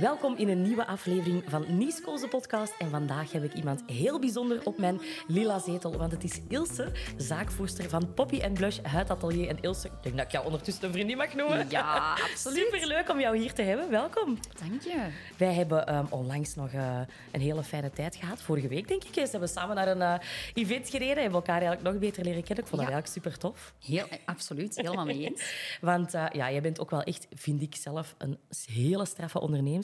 [0.00, 2.74] Welkom in een nieuwe aflevering van Niesco's podcast.
[2.78, 5.96] En vandaag heb ik iemand heel bijzonder op mijn lila zetel.
[5.96, 9.48] Want het is Ilse, zaakvoerster van Poppy Blush Huidatelier.
[9.48, 11.66] En Ilse, ik denk dat ik jou ondertussen een vriendin mag noemen.
[11.70, 12.64] Ja, absoluut.
[12.64, 13.90] Superleuk om jou hier te hebben.
[13.90, 14.38] Welkom.
[14.60, 15.08] Dank je.
[15.36, 17.00] Wij hebben um, onlangs nog uh,
[17.30, 18.42] een hele fijne tijd gehad.
[18.42, 19.14] Vorige week, denk ik.
[19.14, 20.14] Ze hebben samen naar een uh,
[20.54, 21.22] event gereden.
[21.22, 22.64] Hebben elkaar eigenlijk nog beter leren kennen.
[22.64, 23.74] Ik vond dat eigenlijk super tof.
[23.84, 24.76] Heel, absoluut.
[24.76, 25.42] Helemaal mee eens.
[25.80, 29.81] Want uh, ja, jij bent ook wel echt, vind ik zelf, een hele straffe ondernemer.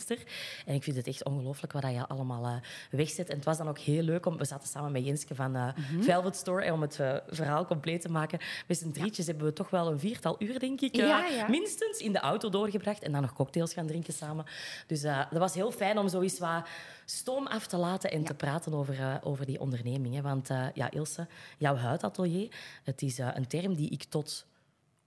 [0.67, 2.57] En ik vind het echt ongelooflijk wat je allemaal uh,
[2.91, 3.29] wegzet.
[3.29, 4.37] En het was dan ook heel leuk om...
[4.37, 6.03] We zaten samen met Jenske van mm-hmm.
[6.03, 6.65] Velvet Store.
[6.65, 8.39] En om het uh, verhaal compleet te maken.
[8.67, 12.19] Met z'n drietjes hebben we toch wel een viertal uur, denk ik, minstens in de
[12.19, 13.03] auto doorgebracht.
[13.03, 14.45] En dan nog cocktails gaan drinken samen.
[14.87, 16.69] Dus dat was heel fijn om zoiets wat
[17.05, 20.15] stoom af te laten en te praten over, over die onderneming.
[20.15, 20.23] Hè.
[20.23, 21.27] Want ja, Ilse,
[21.59, 24.47] jouw huidatelier, het is een term die ik tot...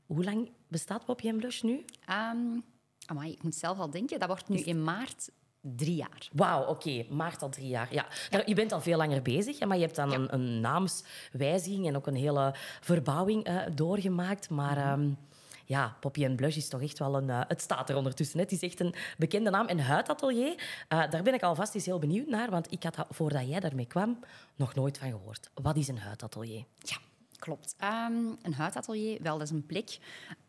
[0.06, 1.86] Hoe lang bestaat Poppy Blush nu?
[2.10, 2.64] Um
[3.06, 5.30] Amai, ik moet zelf al denken, dat wordt nu in maart
[5.62, 6.30] drie jaar.
[6.32, 6.72] Wauw, oké.
[6.72, 7.08] Okay.
[7.10, 7.94] Maart al drie jaar.
[7.94, 8.06] Ja.
[8.30, 8.44] ja.
[8.46, 10.16] Je bent al veel langer bezig, maar je hebt dan ja.
[10.16, 14.50] een, een, naamswijziging en ook een hele verbouwing uh, doorgemaakt.
[14.50, 14.78] Maar...
[14.78, 15.02] Mm -hmm.
[15.02, 15.18] um,
[15.66, 17.28] ja, Poppy Blush is toch echt wel een...
[17.28, 18.38] Uh, het staat er ondertussen.
[18.38, 18.44] Hè.
[18.44, 19.68] Het is echt een bekende naam.
[19.68, 20.54] En Huidatelier,
[20.90, 22.50] uh, daar ben ik alvast eens heel benieuwd naar.
[22.50, 24.20] Want ik had, dat, voordat jij daarmee kwam,
[24.56, 25.50] nog nooit van gehoord.
[25.54, 26.64] Wat is een huidatelier?
[26.78, 26.98] Ja,
[27.40, 27.76] klopt.
[27.84, 30.00] Um, een huidatelier, wel, dat is een plek...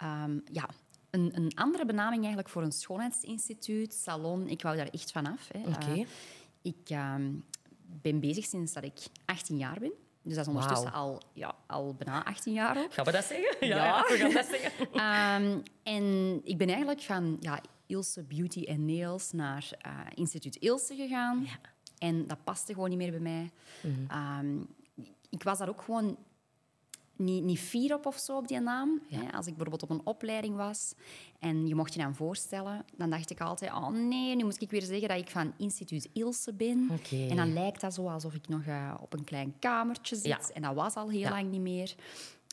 [0.02, 0.68] Um, ja,
[1.12, 4.48] een, een, andere benaming eigenlijk voor een schoonheidsinstituut, salon.
[4.48, 5.48] Ik wou daar echt vanaf.
[5.54, 5.68] Oké.
[5.68, 5.98] Okay.
[5.98, 6.06] Uh,
[6.62, 7.14] ik uh,
[8.02, 9.92] ben bezig sinds dat ik 18 jaar ben.
[10.22, 11.00] Dus dat is ondertussen wow.
[11.00, 12.94] al, ja, al bijna 18 jaar ook.
[12.94, 13.66] Gaan we dat zeggen?
[13.66, 14.04] Ja, ja.
[14.08, 14.86] we gaan dat zeggen.
[15.44, 15.62] um,
[15.96, 21.42] en ik ben eigenlijk van ja, Ilse Beauty and Nails naar uh, instituut Ilse gegaan.
[21.44, 21.58] Ja.
[21.98, 23.50] En dat paste gewoon niet meer bij mij.
[23.80, 24.00] Mhm.
[24.00, 24.38] Mm -hmm.
[24.38, 24.66] um,
[25.30, 26.16] ik was daar ook gewoon
[27.16, 29.00] niet, niet fier op of zo op die naam.
[29.06, 29.20] Ja.
[29.20, 30.94] Als ik bijvoorbeeld op een opleiding was
[31.38, 34.70] en je mocht je dan voorstellen, dan dacht ik altijd, oh nee, nu moet ik
[34.70, 36.88] weer zeggen dat ik van instituut Ilse ben.
[36.90, 37.28] Okay.
[37.28, 40.26] En dan lijkt dat zo alsof ik nog uh, op een klein kamertje zit.
[40.26, 40.54] Ja.
[40.54, 41.30] En dat was al heel Ja.
[41.30, 41.94] lang niet meer.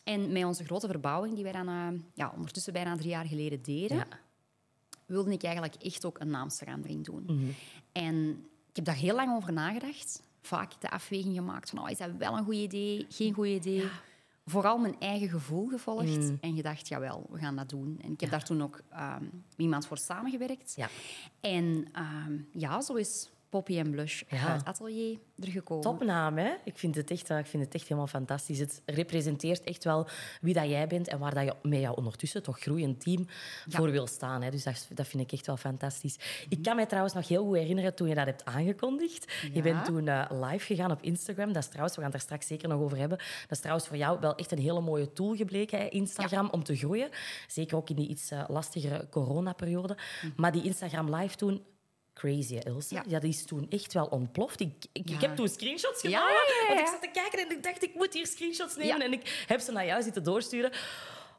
[0.04, 3.62] En met onze grote verbouwing, die wij dan uh, ja, ondertussen bijna drie jaar geleden
[3.64, 4.06] deden,
[5.06, 7.24] wilde ik eigenlijk echt ook een naamsverandering doen.
[7.26, 7.50] Mhm.
[7.92, 8.30] En
[8.70, 10.24] ik heb daar heel lang over nagedacht.
[10.42, 13.84] Vaak de afweging gemaakt van, oh, is dat wel een goed idee, geen goed idee?
[14.50, 16.38] Vooral mijn eigen gevoel gevolgd Mm.
[16.42, 18.00] en gedacht, jawel, we gaan dat doen.
[18.02, 20.74] En ik heb daar toen ook um, iemand voor samengewerkt.
[20.76, 20.90] Ja.
[21.40, 21.88] En
[22.28, 24.48] um, ja, zo is Poppy Blush Ja.
[24.52, 25.84] uit Atelier er gekomen.
[25.84, 26.52] Topnaam, hè?
[26.64, 28.60] Ik vind, het echt, eh, ik vind het echt helemaal fantastisch.
[28.60, 30.08] Het representeert echt wel
[30.42, 33.28] wie dat jij bent en waar dat je met jouw ondertussen toch groeiend team
[33.66, 33.78] Ja.
[33.78, 34.42] voor wil staan.
[34.42, 34.50] Hè?
[34.52, 36.46] Dus dat, dat vind ik echt wel fantastisch.
[36.50, 39.34] Ik kan mij trouwens nog heel goed herinneren toen je dat hebt aangekondigd.
[39.54, 41.54] Je bent toen eh, live gegaan op Instagram.
[41.54, 43.18] Dat is trouwens, we gaan het daar straks zeker nog over hebben.
[43.18, 46.64] Dat is trouwens voor jou wel echt een hele mooie tool gebleken, hè, Instagram, om
[46.64, 47.10] te groeien.
[47.48, 49.98] Zeker ook in die iets eh, lastigere coronaperiode.
[50.36, 51.64] Maar die Instagram live toen...
[52.20, 52.96] Crazy, Ilse.
[52.96, 53.04] Ja.
[53.08, 53.20] Ja.
[53.20, 54.60] die is toen echt wel ontploft.
[54.60, 57.84] Ik, ik, heb toen screenshots ja, ja, Want ik zat te kijken en ik dacht,
[57.84, 59.02] ik moet hier screenshots nemen.
[59.02, 60.72] En ik heb ze naar jou zitten doorsturen.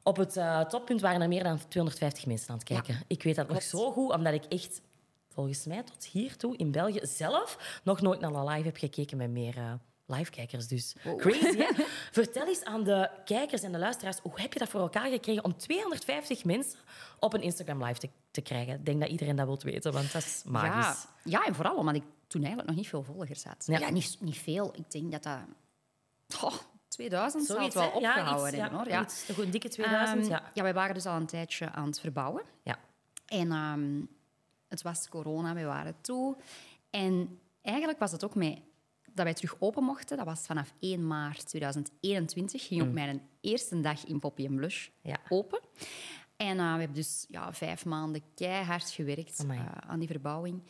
[0.02, 3.02] Op het eh, toppunt waren er meer dan 250 mensen aan het kijken.
[3.06, 4.80] Ik weet dat nog zo goed, omdat ik echt,
[5.28, 9.30] volgens mij tot hiertoe in België zelf nog nooit naar een live heb gekeken met
[9.30, 9.72] meer eh,
[10.10, 10.66] live-kijkers.
[10.66, 11.84] Dus crazy, hè?
[12.20, 15.44] Vertel eens aan de kijkers en de luisteraars, hoe heb je dat voor elkaar gekregen
[15.44, 16.78] om 250 mensen
[17.18, 18.74] op een Instagram live te, te krijgen?
[18.74, 21.06] Ik denk dat iedereen dat wil weten, want dat is ja, magisch.
[21.24, 23.64] ja, en vooral omdat ik toen eigenlijk nog niet veel volgers had.
[23.66, 23.78] Ja.
[23.78, 24.72] Ja, niet, niet veel.
[24.74, 25.38] Ik denk dat dat...
[26.42, 26.54] Oh,
[26.88, 27.98] 2000 zal het wel hè?
[27.98, 28.88] Ja, opgehouden iets, ja, hoor.
[28.88, 29.02] Ja.
[29.02, 30.50] iets, een dikke 2000, Ehm, ja.
[30.54, 32.42] ja, wij waren dus al een tijdje aan het verbouwen.
[32.62, 32.78] ja.
[33.26, 34.00] En ehm,
[34.68, 36.36] het was corona, we waren toe.
[36.90, 38.64] En eigenlijk was het ook mee
[39.14, 40.16] dat wij terug open mochten.
[40.16, 42.66] Dat was vanaf 1 maart 2021.
[42.66, 45.16] Ging ook mijn eerste dag in Poppy Blush Ja.
[45.28, 45.60] open.
[46.36, 50.62] En eh, we hebben dus ja, vijf maanden keihard gewerkt eh, aan die verbouwing.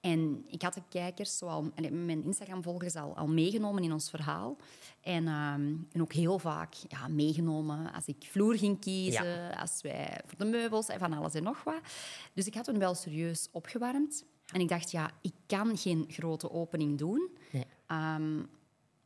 [0.00, 4.56] En ik had de kijkers, zoal, en mijn Instagram-volgers, al, al meegenomen in ons verhaal.
[5.00, 10.20] En, ehm, en ook heel vaak ja, meegenomen als ik vloer ging kiezen, als wij
[10.26, 11.80] voor de meubels en van alles en nog wat.
[12.34, 14.24] Dus ik had toen wel serieus opgewarmd.
[14.52, 17.30] En ik dacht, ja, ik kan geen grote opening doen.
[17.52, 17.64] Nee.
[17.88, 18.38] Ehm,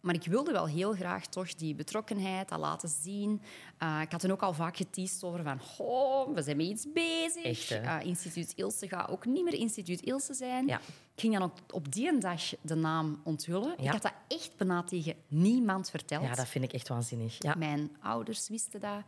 [0.02, 3.42] maar ik wilde wel heel graag toch die betrokkenheid dat laten zien.
[3.82, 5.60] Uh, ik had toen ook al vaak geteased over van...
[5.78, 7.44] Oh, we zijn met iets bezig.
[7.44, 7.70] Echt?
[7.70, 10.66] Uh, instituut Ilse gaat ook niet meer Instituut Ilse zijn.
[10.66, 10.78] Ja.
[11.14, 13.74] Ik ging dan ook op die dag de naam onthullen.
[13.78, 13.84] Ja.
[13.84, 16.24] Ik had dat echt bijna tegen niemand verteld.
[16.24, 17.36] ja, dat vind ik echt waanzinnig.
[17.38, 17.54] Ja.
[17.54, 19.02] Mijn ouders wisten dat.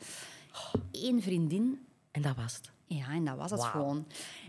[0.92, 1.86] Eén vriendin.
[2.10, 2.70] En dat was het.
[2.86, 4.06] Ja, en dat was het gewoon.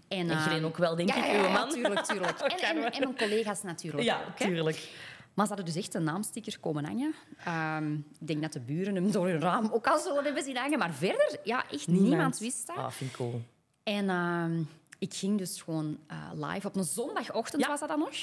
[0.08, 1.70] En, En Glen ook wel, denk ja, ik, ja, uw man.
[1.70, 2.40] tuurlijk, tuurlijk.
[2.42, 4.36] En, en, en mijn collega's natuurlijk Ja, ook.
[4.38, 4.90] tuurlijk.
[5.34, 7.14] Maar ze hadden dus echt een naamsticker komen hangen.
[7.46, 10.58] Ehm, ik denk dat de buren hem door hun raam ook al zullen hebben zien
[10.58, 10.80] hangen.
[10.80, 12.76] Maar verder, ja, echt niemand, wist dat.
[12.78, 13.42] Ah, vind ik cool.
[13.84, 14.62] En ehm,
[15.00, 16.68] ik ging dus gewoon eh, live.
[16.68, 17.68] Op een zondagochtend Ja.
[17.68, 18.14] was dat dan nog.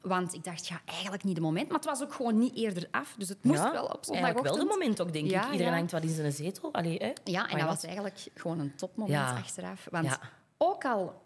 [0.00, 1.66] Want ik dacht, ja, eigenlijk niet de moment.
[1.68, 3.14] Maar het was ook gewoon niet eerder af.
[3.18, 4.44] Dus het moest Ja, wel op zondagochtend.
[4.56, 5.52] wel de moment ook, denk Ja, ik.
[5.52, 6.72] Iedereen hangt wat in zijn zetel.
[6.72, 7.12] Allee, hè?
[7.24, 9.86] Ja, en dat was eigenlijk gewoon een topmoment achteraf.
[9.90, 10.18] Want
[10.58, 11.22] ook al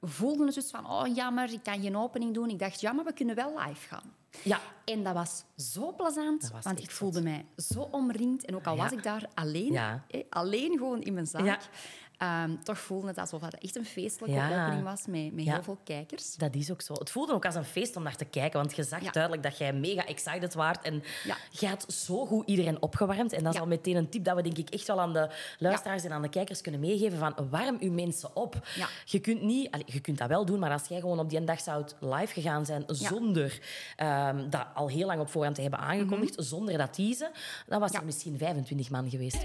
[0.00, 2.48] voelden ze dus van, oh jammer, ik kan geen opening doen.
[2.50, 4.14] Ik dacht, ja, maar we kunnen wel live gaan.
[4.44, 8.44] Ja, En dat was zo plezant, was want ik voelde mij zo omringd.
[8.44, 8.82] En ook al Ja.
[8.82, 10.04] was ik daar alleen, Ja.
[10.30, 11.68] alleen gewoon in mijn zaak,
[12.18, 14.62] Ehm, toch voelde het alsof het echt een feestelijke Ja.
[14.64, 15.52] opening was met, met Ja.
[15.52, 16.34] heel veel kijkers.
[16.34, 16.92] dat is ook zo.
[16.92, 19.10] Het voelde ook als een feest om naar te kijken, want je zag Ja.
[19.10, 20.84] duidelijk dat jij mega excited waart.
[20.84, 21.36] En Ja.
[21.50, 23.32] je had zo goed iedereen opgewarmd.
[23.32, 23.60] En dat is Ja.
[23.60, 26.22] al meteen een tip dat we denk ik echt wel aan de luisteraars en aan
[26.22, 28.66] de kijkers kunnen meegeven van warm uw mensen op.
[28.76, 28.88] Ja.
[29.04, 29.70] Je kunt niet...
[29.70, 32.32] allee, je kunt dat wel doen, maar als jij gewoon op die dag zou live
[32.32, 33.60] gegaan zijn zonder
[33.96, 37.30] ehm, dat al heel lang op voorhand te hebben aangekondigd, zonder dat teasen,
[37.66, 37.98] dan was Ja.
[37.98, 39.44] er misschien 25 man geweest.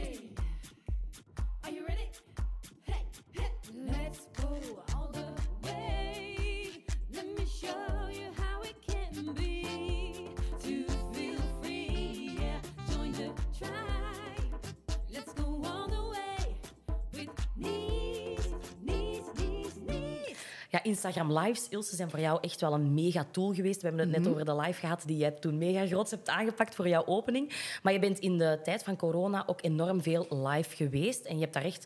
[20.91, 23.81] Instagram Lives, Ilse, zijn voor jou echt wel een mega tool geweest.
[23.81, 26.75] We hebben het net over de live gehad die jij toen mega groots hebt aangepakt
[26.75, 27.53] voor jouw opening.
[27.83, 31.25] Maar je bent in de tijd van corona ook enorm veel live geweest.
[31.25, 31.85] En je hebt daar echt,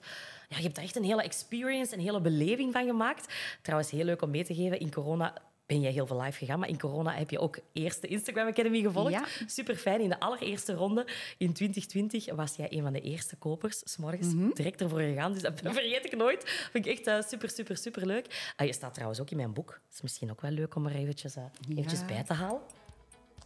[0.50, 3.34] ja, je hebt daar echt een hele experience, een hele beleving van gemaakt.
[3.62, 4.80] Trouwens, heel leuk om mee te geven.
[4.80, 5.34] In corona
[5.66, 8.48] ben jij heel veel live gegaan, maar in corona heb je ook eerst de Instagram
[8.48, 9.12] Academy gevolgd.
[9.12, 9.26] Ja.
[9.46, 10.02] Super fijn.
[10.02, 11.08] In de allereerste ronde
[11.38, 15.34] in 2020 was jij een van de eerste kopers, s morgens direct ervoor gegaan.
[15.34, 16.44] Dus dat vergeet ik nooit.
[16.72, 18.54] Vind ik echt eh, super, super, super leuk.
[18.56, 19.68] Ah, je staat trouwens ook in mijn boek.
[19.68, 22.62] Dat is misschien ook wel leuk om er eventjes, eh, eventjes bij te halen.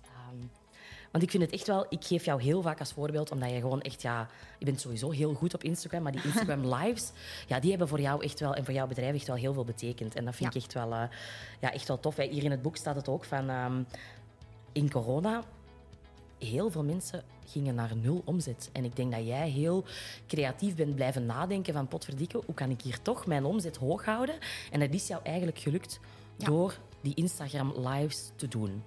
[0.04, 0.48] Ehm,
[1.11, 3.59] want ik vind het echt wel, ik geef jou heel vaak als voorbeeld, omdat je
[3.59, 4.27] gewoon echt, ja,
[4.59, 7.11] je bent sowieso heel goed op Instagram, maar die Instagram lives,
[7.47, 9.65] ja, die hebben voor jou echt wel en voor jouw bedrijf echt wel heel veel
[9.65, 10.15] betekend.
[10.15, 10.59] En dat vind Ja.
[10.59, 11.03] ik echt wel, eh,
[11.59, 12.15] ja, echt wel tof.
[12.15, 12.23] Hè.
[12.27, 13.81] Hier in het boek staat het ook van, ehm,
[14.71, 15.44] in corona,
[16.39, 18.69] heel veel mensen gingen naar nul omzet.
[18.73, 19.83] En ik denk dat jij heel
[20.27, 24.35] creatief bent blijven nadenken van potverdikke, hoe kan ik hier toch mijn omzet hoog houden?
[24.71, 26.00] En dat is jou eigenlijk gelukt
[26.35, 26.45] Ja.
[26.45, 28.84] door die Instagram lives te doen.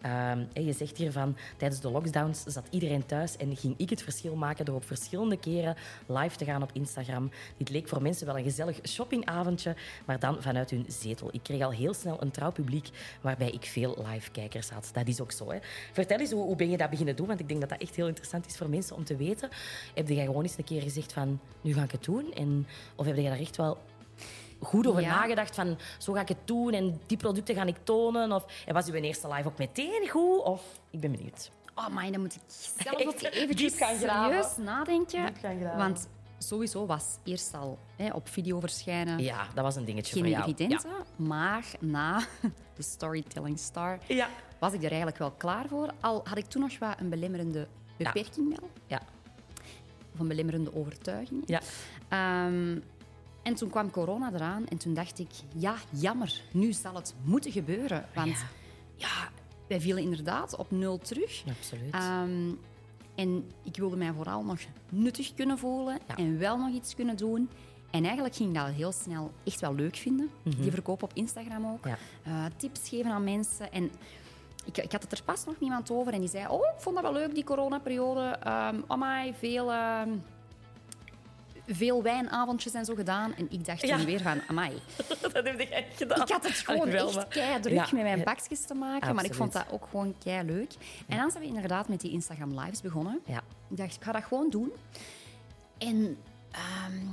[0.00, 4.02] Ehm, je zegt hier van, tijdens de lockdowns zat iedereen thuis en ging ik het
[4.02, 5.76] verschil maken door op verschillende keren
[6.06, 7.30] live te gaan op Instagram.
[7.56, 11.28] Dit leek voor mensen wel een gezellig shoppingavondje, maar dan vanuit hun zetel.
[11.32, 12.88] Ik kreeg al heel snel een trouw publiek
[13.20, 14.90] waarbij ik veel live-kijkers had.
[14.92, 15.50] Dat is ook zo.
[15.50, 15.58] Hè.
[15.92, 17.26] Vertel eens, hoe, hoe ben je dat beginnen doen?
[17.26, 19.48] Want ik denk dat dat echt heel interessant is voor mensen om te weten.
[19.94, 22.32] Heb jij gewoon eens een keer gezegd van, nu ga ik het doen?
[22.32, 22.66] En,
[22.96, 23.78] of heb je daar echt wel
[24.60, 25.08] goed over Ja.
[25.08, 28.32] nagedacht van zo ga ik het doen en die producten ga ik tonen?
[28.32, 30.42] Of en was uw eerste live ook meteen goed?
[30.42, 31.50] Of ik ben benieuwd.
[31.74, 35.32] Oh, maar dan moet ik zelf ook eventjes serieus nadenken.
[35.76, 36.08] Want
[36.38, 40.32] sowieso was eerst al hè, op video verschijnen Ja, dat was een dingetje geen voor
[40.32, 40.42] jou.
[40.44, 40.88] evidente.
[41.16, 42.18] Maar na
[42.76, 44.14] de Storytelling Star Ja.
[44.16, 44.28] ja.
[44.58, 45.90] was ik er eigenlijk wel klaar voor.
[46.00, 47.66] Al had ik toen nog wat een belemmerende
[47.96, 48.70] beperking wel.
[48.86, 49.00] Ja.
[50.14, 51.42] Of een belemmerende overtuiging.
[51.46, 51.60] Ja.
[52.08, 52.78] Ehm,
[53.48, 57.52] en toen kwam corona eraan en toen dacht ik, ja, jammer, nu zal het moeten
[57.52, 58.06] gebeuren.
[58.14, 58.46] Want Ja.
[58.94, 59.28] ja,
[59.68, 61.44] wij vielen inderdaad op nul terug.
[61.58, 61.94] Absoluut.
[61.94, 62.50] Ehm,
[63.14, 64.58] en ik wilde mij vooral nog
[64.88, 66.16] nuttig kunnen voelen Ja.
[66.16, 67.50] en wel nog iets kunnen doen.
[67.90, 70.30] En eigenlijk ging ik dat heel snel echt wel leuk vinden.
[70.42, 71.80] Die verkoop op Instagram ook.
[71.84, 71.88] Mhm.
[71.88, 71.98] Ja.
[72.24, 73.72] Eh, tips geven aan mensen.
[73.72, 73.90] En
[74.64, 76.48] ik, ik had het er pas nog niemand over en die zei...
[76.48, 78.38] Oh, ik vond dat wel leuk, die coronaperiode.
[78.46, 80.10] Um, amai, veel, ehm,
[81.68, 83.34] veel wijnavondjes en zo gedaan.
[83.34, 83.96] En ik dacht Ja.
[83.96, 84.40] toen weer van...
[84.48, 84.72] Amai,
[85.22, 86.20] dat heb ik echt gedaan.
[86.22, 87.86] ik had het gewoon wel, echt maar- kei druk Ja.
[87.92, 89.14] met mijn bakjes te maken.
[89.14, 90.72] Maar ik vond dat ook gewoon kei leuk.
[91.08, 93.20] En dan zijn we inderdaad met die Instagram Lives begonnen.
[93.26, 93.42] Ja.
[93.70, 94.72] Ik dacht, ik ga dat gewoon doen.
[95.78, 96.16] En
[96.50, 97.06] ehm,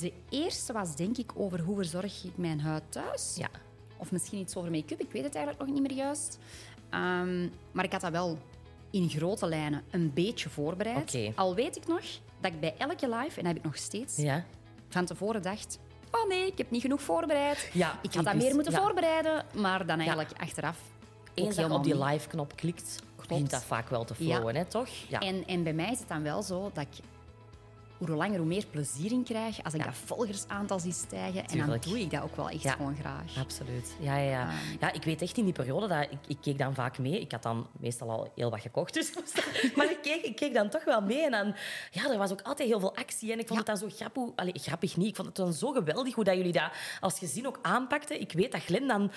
[0.00, 3.34] de eerste was denk ik over hoe verzorg ik mijn huid thuis.
[3.36, 3.48] Ja.
[3.96, 6.38] Of misschien iets over make-up, ik weet het eigenlijk nog niet meer juist.
[6.90, 8.38] Ehm, maar ik had dat wel
[8.90, 11.30] in grote lijnen een beetje voorbereid.
[11.34, 12.02] Al weet ik nog
[12.40, 14.44] dat ik bij elke live, en dat heb ik nog steeds, Ja.
[14.88, 15.78] van tevoren dacht...
[16.10, 17.70] Oh nee, ik heb niet genoeg voorbereid.
[17.72, 18.80] Ja, ik had dat wist- meer moeten ja.
[18.80, 19.44] voorbereiden.
[19.54, 20.78] Maar dan eigenlijk achteraf
[21.34, 24.88] Eens dat je op die live-knop klikt, begint dat vaak wel te flowen, hè, toch?
[25.08, 25.18] Ja.
[25.18, 27.04] En, en bij mij is het dan wel zo dat ik
[28.06, 29.86] hoe langer hoe meer plezier in krijg als ik Ja.
[29.86, 31.46] dat volgersaantal zie stijgen.
[31.46, 32.72] En dan doe ik dat ook wel echt Ja.
[32.72, 33.36] gewoon graag.
[33.38, 33.94] Absoluut.
[34.00, 34.48] Ja, ja, ja.
[34.48, 34.76] Ehm.
[34.80, 37.20] ja, ik weet echt in die periode, dat ik, ik keek dan vaak mee.
[37.20, 39.12] Ik had dan meestal al heel wat gekocht, dus,
[39.76, 41.24] maar ik keek, ik keek dan toch wel mee.
[41.24, 41.54] En dan,
[41.90, 43.32] ja, er was ook altijd heel veel actie.
[43.32, 44.22] En ik vond het dan zo grappig...
[44.36, 45.08] Allee, grappig niet.
[45.08, 48.20] Ik vond het dan zo geweldig hoe dat jullie dat als gezin ook aanpakten.
[48.20, 49.10] Ik weet dat Glenn dan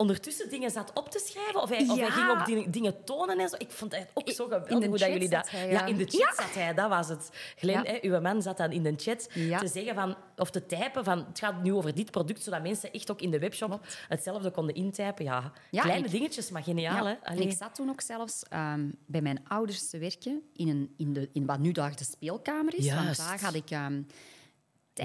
[0.00, 1.62] ondertussen dingen zat op te schrijven?
[1.62, 3.56] Of hij, of hij ging ook dingen, dingen tonen en zo?
[3.58, 5.50] Ik vond het ook zo geweldig hoe dat jullie dat...
[5.50, 5.72] hij, ja.
[5.72, 5.86] ja.
[5.86, 7.30] in de chat zat hij, dat was het.
[7.56, 10.16] Glenn, hè, uw man zat dan in de chat te zeggen van...
[10.36, 11.18] Of te typen van...
[11.18, 14.74] Het gaat nu over dit product, zodat mensen echt ook in de webshop hetzelfde konden
[14.74, 15.24] intypen.
[15.24, 17.14] Ja, kleine ik- dingetjes, maar geniaal, hè?
[17.22, 21.12] En ik zat toen ook zelfs ehm, bij mijn ouders te werken in, een, in,
[21.12, 22.92] de, in wat nu daar de speelkamer is.
[22.92, 23.18] Want Juist.
[23.18, 24.02] daar had ik ehm,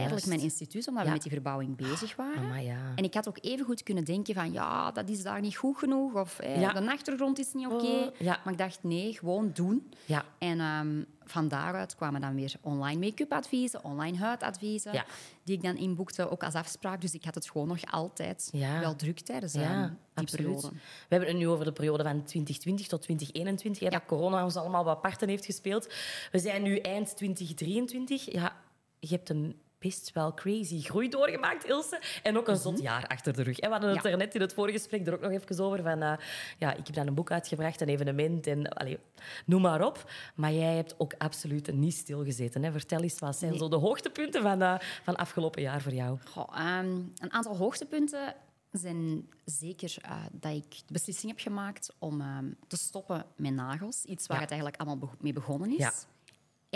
[0.09, 0.27] Juist.
[0.27, 1.07] mijn instituut, omdat Ja.
[1.09, 2.43] we met die verbouwing bezig waren.
[2.43, 2.91] Amai, ja.
[2.95, 5.77] En ik had ook even goed kunnen denken van ja, dat is daar niet goed
[5.77, 6.13] genoeg.
[6.13, 6.73] Of eh, Ja.
[6.73, 7.85] de achtergrond is niet oké.
[7.85, 8.39] Oh, ja.
[8.43, 9.89] Maar ik dacht nee, gewoon doen.
[10.05, 10.25] Ja.
[10.37, 14.93] En ehm, van daaruit kwamen dan weer online make-up adviezen, online huidadviezen.
[14.93, 15.05] Ja.
[15.43, 17.01] Die ik dan inboekte, ook als afspraak.
[17.01, 18.79] Dus ik had het gewoon nog altijd Ja.
[18.79, 20.45] wel druk tijdens ehm, Ja, die absoluut.
[20.45, 20.69] periode.
[20.69, 24.55] We hebben het nu over de periode van 2020 tot 2021, hè, dat corona ons
[24.55, 25.93] allemaal wat parten heeft gespeeld.
[26.31, 28.31] We zijn nu eind 2023.
[28.33, 28.55] Ja,
[28.99, 29.55] je hebt een
[29.87, 32.01] best wel crazy groei doorgemaakt, Ilse.
[32.23, 33.59] En ook een zot jaar achter de rug.
[33.59, 34.07] We hadden het Mhm.
[34.07, 34.11] Ja.
[34.13, 35.81] er net in het vorige gesprek er ook nog even over.
[35.81, 36.13] Van, eh,
[36.57, 38.99] ja, ik heb dan een boek uitgebracht, een evenement en allee,
[39.45, 40.11] noem maar op.
[40.35, 42.63] Maar jij hebt ook absoluut niet stilgezeten.
[42.63, 42.71] Hè.
[42.71, 43.59] Vertel eens, wat zijn Nee.
[43.59, 46.17] zo de hoogtepunten van, eh van afgelopen jaar voor jou?
[46.29, 46.85] Goh, ehm,
[47.17, 48.33] een aantal hoogtepunten
[48.71, 54.03] zijn zeker eh, dat ik de beslissing heb gemaakt om ehm, te stoppen met nagels.
[54.05, 54.43] Iets waar Ja.
[54.43, 55.77] het eigenlijk allemaal be- mee begonnen is.
[55.77, 55.93] Ja.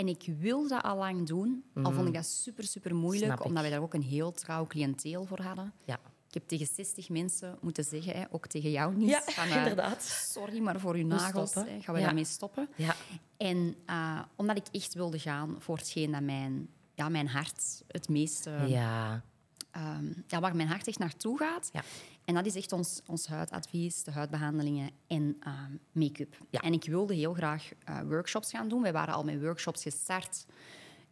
[0.00, 3.64] En ik wilde dat al lang doen, al vond ik dat super, super moeilijk, omdat
[3.64, 5.72] we daar ook een heel trouw cliënteel voor hadden.
[5.84, 9.08] Ja, Ik heb tegen 60 mensen moeten zeggen, hè, ook tegen jou niet.
[9.08, 10.02] ja van, eh, inderdaad.
[10.02, 12.06] Sorry, maar voor uw nagels hè, gaan we Ja.
[12.06, 12.68] daarmee stoppen.
[12.76, 12.94] Ja.
[13.36, 18.08] En eh, omdat ik echt wilde gaan voor hetgeen dat mijn, ja, mijn hart het
[18.08, 19.22] meeste Ja,
[19.70, 21.68] ehm, ja, waar mijn hart echt naartoe gaat.
[21.72, 21.82] Ja.
[22.24, 26.36] En dat is echt ons, ons huidadvies, de huidbehandelingen en ehm, make-up.
[26.50, 26.60] Ja.
[26.60, 28.82] En ik wilde heel graag eh, workshops gaan doen.
[28.82, 30.46] Wij waren al met workshops gestart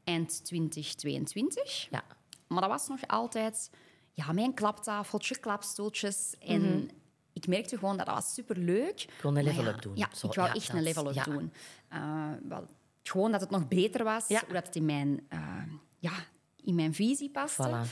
[0.05, 1.89] eind 2022.
[1.91, 2.05] ja.
[2.49, 3.71] Maar dat was nog altijd
[4.13, 6.35] ja, mijn klaptafeltje, klapstoeltjes.
[6.39, 6.85] En Mhm.
[7.33, 9.01] ik merkte gewoon dat dat was superleuk.
[9.03, 9.97] Ik wil een Maar level ja, up doen.
[9.97, 11.25] Ja, Zo, ik wou ja, echt dat een is- level up ja.
[11.25, 11.53] doen.
[11.89, 12.67] Eh, wel,
[13.03, 15.63] gewoon dat het nog beter was, hoe dat het in mijn, eh,
[15.99, 16.13] ja,
[16.57, 17.69] in mijn visie paste.
[17.69, 17.89] Voilà.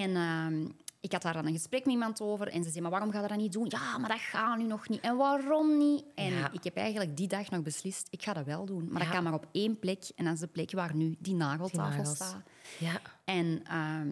[0.00, 0.68] En ehm,
[1.00, 2.48] ik had daar dan een gesprek met iemand over.
[2.48, 3.66] En ze zei, maar waarom ga je dat niet doen?
[3.68, 5.00] Ja, maar dat gaat nu nog niet.
[5.00, 6.04] En waarom niet?
[6.14, 6.52] En Ja.
[6.52, 8.84] ik heb eigenlijk die dag nog beslist, ik ga dat wel doen.
[8.84, 9.04] Maar Ja.
[9.06, 10.04] dat kan maar op één plek.
[10.16, 12.36] En dat is de plek waar nu die nageltafel Die staat.
[12.78, 13.00] Ja.
[13.24, 14.08] En ehm,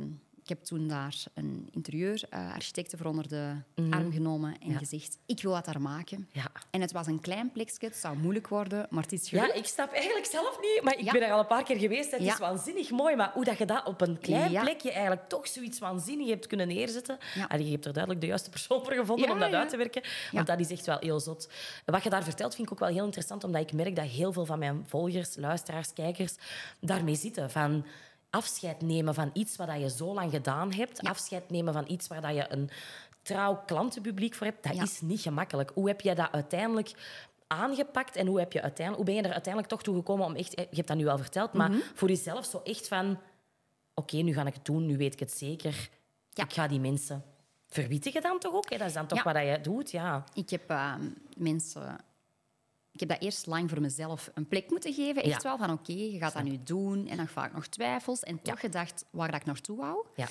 [0.50, 3.92] heb toen daar een interieurarchitecte voor onder de Mhm.
[3.92, 6.28] arm genomen en gezegd, ik wil dat daar maken.
[6.32, 6.50] Ja.
[6.70, 9.58] En het was een klein plekje, het zou moeilijk worden, maar het is Ja, gelukt.
[9.58, 11.12] ik snap eigenlijk zelf niet, maar ik Ja.
[11.12, 12.10] ben er al een paar keer geweest.
[12.10, 12.32] Het Ja.
[12.32, 14.62] is waanzinnig mooi, maar hoe dat je dat op een klein Ja.
[14.62, 17.18] plekje eigenlijk toch zoiets waanzinnig hebt kunnen neerzetten.
[17.34, 17.44] Ja.
[17.44, 19.58] Allee, je hebt er duidelijk de juiste persoon voor gevonden Ja, om dat ja.
[19.58, 20.02] uit te werken,
[20.32, 21.48] want dat is echt wel heel zot.
[21.84, 24.32] Wat je daar vertelt vind ik ook wel heel interessant, omdat ik merk dat heel
[24.32, 26.34] veel van mijn volgers, luisteraars, kijkers
[26.80, 27.50] daarmee zitten.
[27.50, 27.84] Van
[28.30, 32.20] afscheid nemen van iets wat je zo lang gedaan hebt, afscheid nemen van iets waar
[32.20, 32.70] dat je een
[33.22, 34.82] trouw klantenpubliek voor hebt, dat Ja.
[34.82, 35.70] is niet gemakkelijk.
[35.74, 36.92] Hoe heb je dat uiteindelijk
[37.46, 40.34] aangepakt en hoe, heb je uiteindelijk, hoe ben je er uiteindelijk toch toe gekomen om
[40.34, 40.50] echt...
[40.56, 41.80] Je hebt dat nu al verteld, maar Mhm.
[41.94, 43.18] voor jezelf zo echt van...
[43.94, 45.88] Oké, nu ga ik het doen, nu weet ik het zeker.
[46.30, 46.44] Ja.
[46.44, 47.24] Ik ga die mensen...
[47.66, 48.70] Verwittigen dan toch ook?
[48.70, 48.76] Hè?
[48.76, 50.24] Dat is dan toch wat je doet, ja.
[50.34, 51.00] Ik heb ehm,
[51.36, 51.98] mensen...
[52.92, 55.22] Ik heb dat eerst lang voor mezelf een plek moeten geven.
[55.22, 55.48] Echt Ja.
[55.48, 57.06] wel van, oké, je gaat dat nu doen.
[57.06, 58.20] En dan vaak nog twijfels.
[58.22, 60.06] En toch gedacht waar dat ik naartoe wou.
[60.16, 60.26] ja.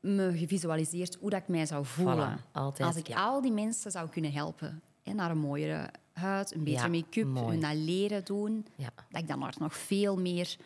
[0.00, 2.38] Me gevisualiseerd hoe dat ik mij zou voelen.
[2.38, 4.82] Voilà, altijd, Als ik al die mensen zou kunnen helpen.
[5.02, 8.66] Hè, naar een mooiere huid, een betere make-up, hun leren doen.
[9.10, 10.56] Dat ik dan maar nog veel meer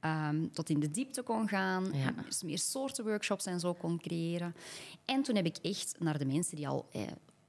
[0.00, 1.90] ehm, tot in de diepte kon gaan.
[2.44, 4.54] Meer soorten workshops en zo kon creëren.
[5.04, 7.02] En toen heb ik echt naar de mensen die al eh,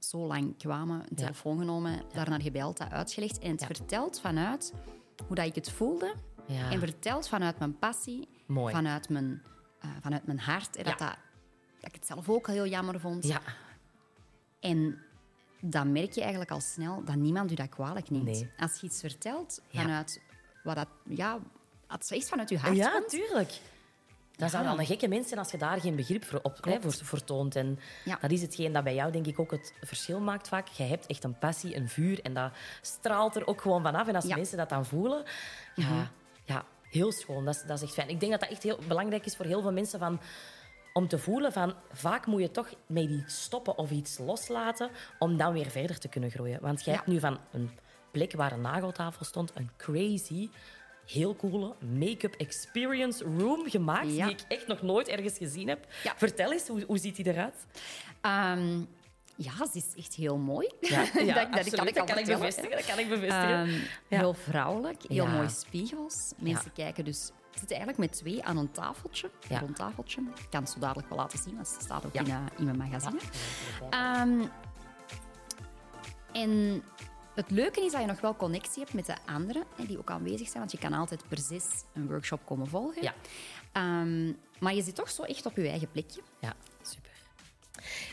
[0.04, 4.72] zo lang kwamen, een telefoon genomen, daarnaar gebeld, dat uitgelegd en het verteld vanuit
[5.26, 6.14] hoe dat ik het voelde.
[6.46, 8.74] En verteld vanuit mijn passie, Mooi.
[8.74, 9.42] vanuit mijn,
[9.80, 10.76] eh, vanuit mijn hart.
[10.76, 11.16] En dat, dat,
[11.80, 13.24] dat ik het zelf ook heel jammer vond.
[13.26, 13.40] Ja,
[14.60, 14.98] En
[15.60, 18.24] dan merk je eigenlijk al snel dat niemand u dat kwalijk neemt.
[18.24, 18.50] Nee.
[18.58, 20.22] Als je iets vertelt vanuit
[20.62, 21.38] wat dat, ja,
[21.86, 23.08] als het echt vanuit je hart ja komt.
[23.08, 23.60] tuurlijk.
[24.50, 24.62] Dat Ja.
[24.62, 27.24] wel een gekke mens zijn als je daar geen begrip voor, op, hè, voor, voor
[27.24, 27.56] toont.
[27.56, 28.18] En Ja.
[28.20, 30.68] dat is hetgeen dat bij jou denk ik ook het verschil maakt vaak.
[30.68, 34.08] Je hebt echt een passie, een vuur en dat straalt er ook gewoon vanaf.
[34.08, 34.28] En als Ja.
[34.30, 34.38] Mhm.
[34.38, 35.22] mensen dat dan voelen,
[35.74, 36.10] ja,
[36.44, 37.44] ja heel schoon.
[37.44, 38.08] Dat is, dat is echt fijn.
[38.08, 40.20] Ik denk dat dat echt heel belangrijk is voor heel veel mensen van,
[40.92, 45.36] om te voelen van vaak moet je toch met iets stoppen of iets loslaten om
[45.36, 46.58] dan weer verder te kunnen groeien.
[46.60, 46.98] Want jij Ja.
[47.00, 47.70] hebt nu van een
[48.10, 50.50] plek waar een nageltafel stond, een crazy
[51.12, 54.26] heel coole make-up experience room gemaakt, Ja.
[54.26, 55.86] die ik echt nog nooit ergens gezien heb.
[56.02, 56.14] Ja.
[56.16, 57.66] Vertel eens, hoe, hoe ziet die eruit?
[58.20, 58.78] Ehm,
[59.36, 60.68] ja, ze is echt heel mooi.
[60.80, 62.70] Ja, dat, dat kan ik dat kan ik bevestigen.
[62.70, 63.58] Dat kan ik bevestigen.
[63.66, 63.78] Ehm.
[64.08, 65.30] Heel vrouwelijk, heel Ja.
[65.32, 66.32] mooie spiegels.
[66.36, 69.58] Mensen kijken dus zitten eigenlijk met twee aan een tafeltje, Ja.
[69.58, 70.20] rond tafeltje.
[70.20, 72.20] Ik kan het zo dadelijk wel laten zien, want het staat ook Ja.
[72.20, 73.18] in, eh, in mijn magazine.
[73.90, 74.20] Ja.
[74.22, 74.40] Ehm,
[76.32, 76.82] en
[77.34, 80.46] het leuke is dat je nog wel connectie hebt met de anderen die ook aanwezig
[80.46, 83.02] zijn, want je kan altijd per zes een workshop komen volgen.
[83.02, 83.14] Ja.
[83.72, 86.20] Ehm, maar je zit toch zo echt op je eigen plekje.
[86.40, 86.54] Ja.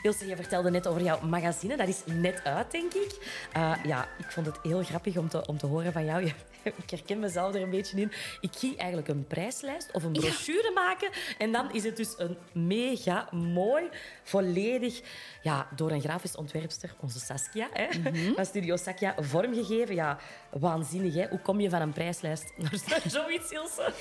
[0.01, 1.77] Ilse, je vertelde net over jouw magazine.
[1.77, 3.39] Dat is net uit, denk ik.
[3.53, 6.23] Eh, ja, ik vond het heel grappig om te, om te horen van jou.
[6.63, 8.11] Ik herken mezelf er een beetje in.
[8.41, 11.09] Ik ging eigenlijk een prijslijst of een brochure maken.
[11.37, 13.89] En dan is het dus een mega mooi,
[14.23, 15.01] volledig
[15.41, 17.87] ja, door een grafisch ontwerpster, onze Saskia, hè,
[18.35, 19.95] van Studio Saskia, vormgegeven.
[19.95, 20.17] Ja,
[20.49, 21.13] waanzinnig.
[21.13, 21.27] Hè?
[21.29, 23.93] Hoe kom je van een prijslijst naar zoiets, Ilse?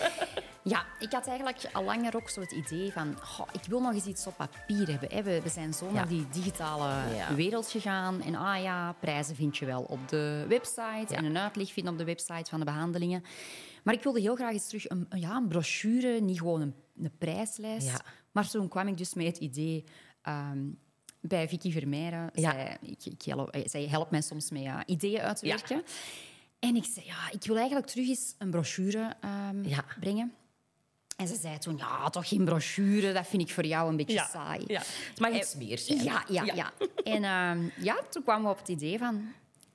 [0.62, 3.16] Ja, ik had eigenlijk al langer ook zo het idee van...
[3.22, 5.08] goh, ik wil nog eens iets op papier hebben.
[5.12, 5.22] Hè.
[5.22, 6.90] We, we zijn zo naar die digitale
[7.34, 8.22] wereld gegaan.
[8.22, 11.14] En ah ja, prijzen vind je wel op de website.
[11.14, 13.22] En een uitleg vind je op de website van de behandelingen.
[13.84, 17.12] Maar ik wilde heel graag eens terug een, ja, een brochure, niet gewoon een, een
[17.18, 18.00] prijslijst.
[18.32, 19.84] Maar toen kwam ik dus met het idee...
[20.22, 20.58] ehm,
[21.20, 22.30] bij Vicky Vermeijren.
[22.34, 22.50] Ja.
[22.50, 25.82] Zij, ik, ik help, eh, zij helpt mij soms met ja, ideeën uit te werken.
[26.58, 29.84] En ik zei, ja, ik wil eigenlijk terug eens een brochure ehm, Ja.
[30.00, 30.32] brengen.
[31.18, 34.26] En ze zei toen, ja, toch geen brochure, dat vind ik voor jou een beetje
[34.30, 34.64] saai.
[34.66, 34.80] ja.
[35.08, 36.02] Het mag iets meer zijn.
[36.02, 36.72] Ja, ja, ja.
[37.04, 39.32] En ehm, ja, toen kwamen we op het idee van...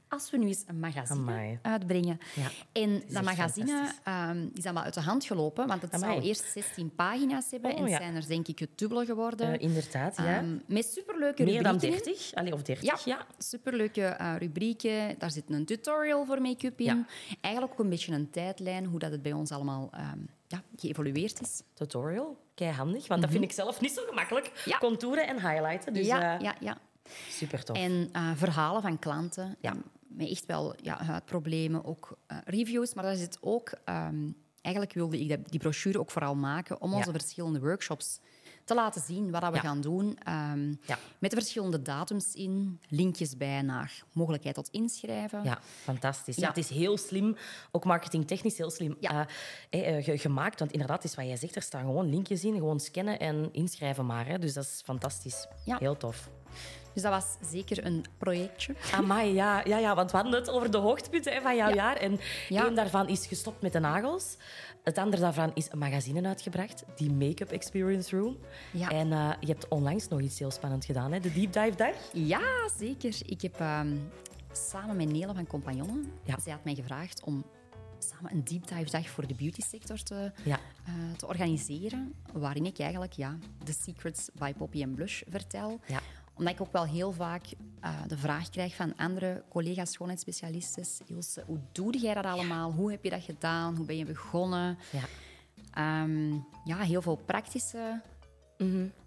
[0.08, 1.60] Als we nu eens een magazine Amai.
[1.62, 2.20] uitbrengen.
[2.36, 6.12] Ja, En dat magazine ehm, is dan wel uit de hand gelopen, want het Amai.
[6.14, 7.72] zou eerst 16 pagina's hebben.
[7.72, 7.98] Oh, en ja.
[7.98, 9.54] zijn er denk ik het dubbele geworden.
[9.54, 10.38] Eh, inderdaad, ja.
[10.38, 12.04] Ehm, met superleuke Meer dan rubrieken in.
[12.14, 12.34] 30?
[12.34, 13.26] Allee, of 30, Ja, ja.
[13.38, 15.16] superleuke eh, rubrieken.
[15.20, 17.06] Daar zit een tutorial voor make-up in.
[17.42, 19.90] Eigenlijk ook een beetje een tijdlijn, hoe dat het bij ons allemaal
[20.54, 21.62] ja, geëvolueerd is.
[21.74, 24.52] Tutorial, kei handig, want dat vind ik zelf niet zo gemakkelijk.
[24.52, 24.70] Mhm.
[24.70, 24.78] Ja.
[24.78, 26.78] Contouren en highlighten, dus ja, eh, ja, ja.
[27.30, 27.78] super tof.
[27.78, 29.56] En eh, verhalen van klanten.
[29.60, 29.76] Ja.
[30.08, 32.94] Met echt wel ja, huidproblemen, ook eh, reviews.
[32.94, 33.74] Maar daar zit ook...
[33.86, 34.32] ehm,
[34.62, 38.20] eigenlijk wilde ik die brochure ook vooral maken om onze verschillende workshops
[38.66, 39.60] te laten zien wat we Ja.
[39.60, 40.18] gaan doen.
[40.24, 40.98] ehm, Ja.
[41.20, 45.44] Met de verschillende datums in, linkjes bij naar mogelijkheid tot inschrijven.
[45.44, 46.36] Ja, fantastisch.
[46.36, 46.48] Ja.
[46.48, 47.36] Het is heel slim,
[47.72, 49.20] ook marketingtechnisch heel slim eh,
[49.70, 50.60] eh, ge- gemaakt.
[50.60, 54.06] Want inderdaad, is wat jij zegt, er staan gewoon linkjes in, gewoon scannen en inschrijven
[54.06, 54.26] maar.
[54.28, 54.40] Hè.
[54.40, 55.48] Dus dat is fantastisch.
[55.66, 56.30] Heel tof.
[56.94, 58.76] Dus dat was zeker een projectje.
[58.92, 61.76] Amai, ja, ja, ja, want we hadden het over de hoogtepunten van jouw Ja.
[61.76, 61.96] jaar.
[61.96, 62.66] En Ja.
[62.66, 64.38] één daarvan is gestopt met de nagels.
[64.84, 68.38] Het andere daarvan is een magazine uitgebracht, die Make-up Experience Room.
[68.72, 68.90] Ja.
[68.90, 71.20] En eh, je hebt onlangs nog iets heel spannends gedaan, hè?
[71.20, 71.96] de Deep Dive Dag.
[72.14, 73.16] Ja, zeker.
[73.26, 73.98] Ik heb ehm,
[74.52, 76.12] samen met Nele van Compagnonnen...
[76.24, 76.40] Ja.
[76.40, 77.44] Zij had mij gevraagd om
[78.00, 80.60] samen een deep dive dag voor de beauty sector te, Ja.
[80.86, 82.14] eh, te organiseren.
[82.34, 85.80] Waarin ik eigenlijk ja, de secrets by Poppy en Blush vertel.
[85.88, 86.00] Ja.
[86.38, 87.46] Omdat ik ook wel heel vaak
[87.80, 90.84] eh, de vraag krijg van andere collega's schoonheidsspecialisten.
[91.08, 92.72] Ilse, hoe doe jij dat allemaal?
[92.72, 93.76] Hoe heb je dat gedaan?
[93.76, 94.78] Hoe ben je begonnen?
[94.92, 95.04] Ja.
[95.74, 96.32] Ehm,
[96.64, 98.02] ja, heel veel praktische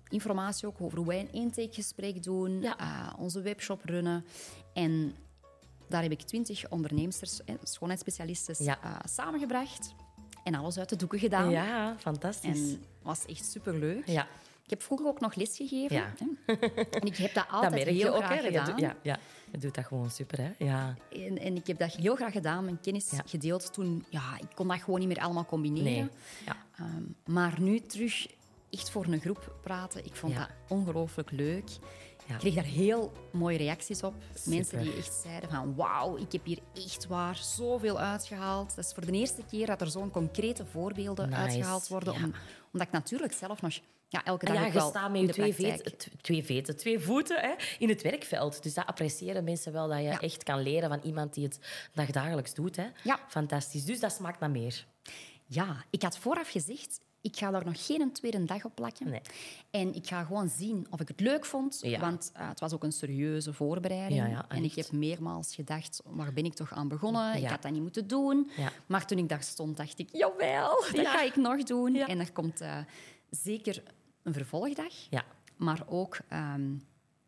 [0.09, 2.79] informatie ook over hoe wij een intakegesprek doen, Ja.
[2.79, 4.25] eh, onze webshop runnen.
[4.73, 5.15] En
[5.89, 8.79] daar heb ik twintig onderneemsters, eh, schoonheidsspecialisten, Ja.
[8.83, 9.95] eh, samengebracht.
[10.45, 11.51] En alles uit de doeken gedaan.
[11.51, 12.73] Ja, fantastisch.
[12.73, 14.07] En was echt superleuk.
[14.07, 14.27] Ja,
[14.67, 15.97] Ik heb vroeger ook nog lesgegeven.
[15.97, 16.13] Ja.
[16.19, 16.55] hè.
[16.91, 18.25] En ik heb dat dat altijd merk heel je ook.
[18.25, 18.43] graag Hè?
[18.43, 18.75] Gedaan.
[18.77, 19.19] Ja, ja,
[19.53, 20.39] je doet dat gewoon super.
[20.41, 20.65] Hè?
[20.65, 20.95] Ja.
[21.13, 23.23] En, en ik heb dat heel graag gedaan, mijn kennis Ja.
[23.27, 23.73] gedeeld.
[23.73, 25.93] Toen, ja, ik kon dat gewoon niet meer allemaal combineren.
[25.93, 26.09] Nee.
[26.47, 26.57] Ja.
[26.79, 27.03] Ehm,
[27.35, 28.27] maar nu terug
[28.71, 30.39] echt voor een groep praten, ik vond Ja.
[30.39, 31.69] dat ongelooflijk leuk.
[32.27, 32.35] Ja.
[32.35, 34.15] Ik kreeg daar heel mooie reacties op.
[34.45, 34.85] Mensen Super.
[34.85, 38.75] die echt zeiden van wauw, ik heb hier echt waar zoveel uitgehaald.
[38.77, 41.41] Dat is voor de eerste keer dat er zo'n concrete voorbeelden Nice.
[41.41, 42.13] uitgehaald worden.
[42.13, 42.25] Ja.
[42.25, 42.35] Om-
[42.73, 43.73] omdat ik natuurlijk zelf nog
[44.17, 45.55] ja, elke dag ja, ook je wel staat met je twee,
[46.21, 48.63] twee, veten, twee voeten hè, in het werkveld.
[48.63, 50.21] Dus dat appreciëren mensen wel, dat je Ja.
[50.21, 51.59] echt kan leren van iemand die het
[51.95, 52.77] dagdagelijks doet.
[52.77, 52.87] Hè.
[53.03, 53.19] Ja.
[53.29, 53.85] Fantastisch.
[53.85, 54.85] Dus dat smaakt naar meer.
[55.47, 59.11] Ja, ik had vooraf gezegd, ik ga daar nog geen tweede dag op plakken.
[59.11, 59.21] Nee.
[59.71, 61.79] En ik ga gewoon zien of ik het leuk vond.
[61.83, 62.01] Ja.
[62.01, 64.21] Want eh, het was ook een serieuze voorbereiding.
[64.21, 67.37] Ja, ja, en ik heb meermaals gedacht, waar ben ik toch aan begonnen?
[67.37, 68.51] Ik had dat niet moeten doen.
[68.87, 71.97] Maar toen ik daar stond, dacht ik, jawel, dat ga ik nog doen.
[71.97, 72.79] En er komt eh,
[73.31, 73.83] zeker
[74.27, 74.93] een vervolgdag.
[75.11, 75.25] Ja,
[75.57, 76.75] Maar ook ehm,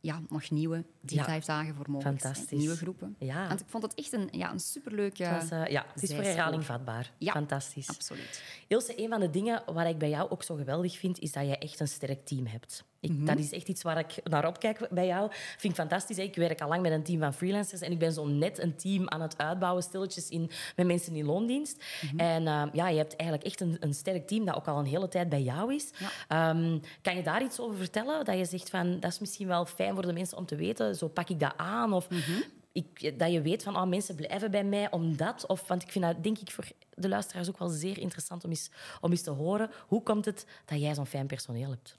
[0.01, 2.21] ja, nog nieuwe deep dive dagen voor mogelijk.
[2.21, 2.59] Fantastisch.
[2.59, 3.17] Nieuwe groepen.
[3.19, 3.49] Ja.
[3.49, 5.25] Want ik vond het echt een, ja, een superleuke...
[5.25, 7.13] het, was, eh, ja, het is voor herhaling vatbaar.
[7.19, 7.33] Ja.
[7.33, 7.89] Fantastisch.
[7.89, 8.43] Absoluut.
[8.67, 11.47] Ilse, een van de dingen waar ik bij jou ook zo geweldig vind, is dat
[11.47, 12.85] je echt een sterk team hebt.
[13.01, 13.25] Ik, Mhm.
[13.25, 15.29] Dat is echt iets waar ik naar opkijk bij jou.
[15.33, 16.17] Vind ik fantastisch.
[16.17, 16.23] hè.
[16.23, 18.77] Ik werk al lang met een team van freelancers en ik ben zo net een
[18.77, 21.85] team aan het uitbouwen, stilletjes in, met mensen in loondienst.
[22.03, 22.19] Mhm.
[22.21, 24.85] En eh, ja, je hebt eigenlijk echt een, een sterk team dat ook al een
[24.87, 25.91] hele tijd bij jou is.
[25.99, 26.11] Ja.
[26.29, 28.25] Ehm, kan je daar iets over vertellen?
[28.25, 30.95] Dat je zegt van, dat is misschien wel fijn voor de mensen om te weten.
[30.97, 31.93] Zo pak ik dat aan.
[31.93, 32.41] Of Mhm.
[32.73, 35.47] ik, dat je weet van oh, mensen blijven bij mij omdat.
[35.47, 38.51] Of, want ik vind dat denk ik voor de luisteraars ook wel zeer interessant om
[38.51, 39.71] eens, om eens te horen.
[39.87, 41.99] Hoe komt het dat jij zo'n fijn personeel hebt?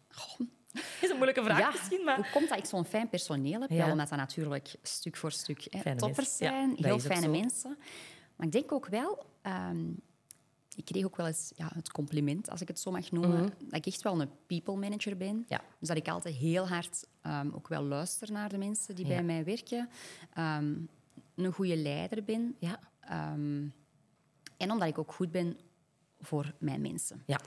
[1.01, 2.15] is een moeilijke vraag ja, misschien, maar...
[2.15, 3.69] hoe komt dat ik zo'n fijn personeel heb?
[3.69, 3.77] Ja.
[3.77, 6.37] Wel, omdat dat natuurlijk stuk voor stuk hè, toppers.
[6.37, 7.77] Ja, zijn, dat heel fijne mensen.
[8.35, 9.25] Maar ik denk ook wel...
[9.41, 9.87] ehm,
[10.75, 13.75] ik kreeg ook wel eens ja, het compliment, als ik het zo mag noemen, dat
[13.75, 15.35] ik echt wel een people manager ben.
[15.35, 15.43] Mhm.
[15.47, 15.61] Ja.
[15.79, 19.13] Dus dat ik altijd heel hard ehm, ook wel luister naar de mensen die Ja.
[19.15, 19.89] bij mij werken.
[20.33, 20.73] Ehm,
[21.35, 22.55] een goede leider ben.
[22.59, 22.79] Ja,
[24.57, 25.57] en omdat ik ook goed ben
[26.19, 27.23] voor mijn mensen.
[27.25, 27.39] ja.